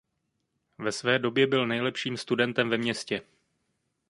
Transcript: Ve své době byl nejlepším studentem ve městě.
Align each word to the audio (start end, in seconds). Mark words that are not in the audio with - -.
Ve 0.79 0.91
své 0.91 1.19
době 1.19 1.47
byl 1.47 1.67
nejlepším 1.67 2.17
studentem 2.17 2.69
ve 2.69 2.77
městě. 2.77 3.21